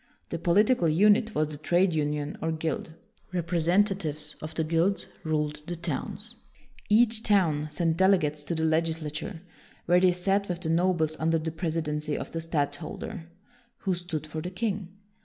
[0.29, 2.89] The political unit was the trade union or guild.
[3.31, 6.37] Representatives of the guilds ruled the towns.
[6.89, 9.21] Each town sent delegates to the WILLIAM THE SILENT
[9.85, 13.27] 177 legislature, where they sat with the nobles under the presidency of the stadtholder,
[13.85, 14.87] who stood for the king.